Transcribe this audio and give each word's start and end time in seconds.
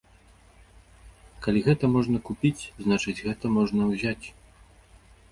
Калі 1.45 1.59
гэта 1.67 1.85
можна 1.95 2.21
купіць, 2.29 2.67
значыць, 2.85 3.15
гэта 3.27 3.45
можна 3.59 3.81
ўзяць. 3.91 4.25